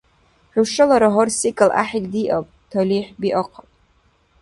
[0.53, 2.45] ХӀушалара гьар секӀал гӀяхӀил диаб.
[2.69, 3.67] ТалихӀ биахъаб!